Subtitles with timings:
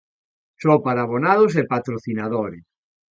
[0.63, 2.63] Só para abonados e patrocinadores.